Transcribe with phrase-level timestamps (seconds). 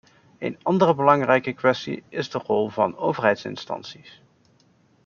[0.39, 4.21] Een andere belangrijke kwestie is de rol van overheidsinstanties.